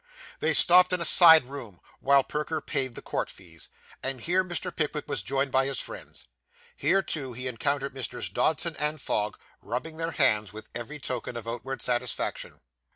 They 0.39 0.53
stopped 0.53 0.93
in 0.93 0.99
a 0.99 1.05
side 1.05 1.45
room 1.45 1.79
while 1.99 2.23
Perker 2.23 2.59
paid 2.59 2.95
the 2.95 3.03
court 3.03 3.29
fees; 3.29 3.69
and 4.01 4.19
here, 4.19 4.43
Mr. 4.43 4.75
Pickwick 4.75 5.07
was 5.07 5.21
joined 5.21 5.51
by 5.51 5.67
his 5.67 5.79
friends. 5.79 6.25
Here, 6.75 7.03
too, 7.03 7.33
he 7.33 7.45
encountered 7.47 7.93
Messrs. 7.93 8.27
Dodson 8.27 8.73
& 8.97 8.97
Fogg, 8.97 9.37
rubbing 9.61 9.97
their 9.97 10.09
hands 10.09 10.51
with 10.51 10.69
every 10.73 10.97
token 10.97 11.37
of 11.37 11.47
outward 11.47 11.83
satisfaction. 11.83 12.61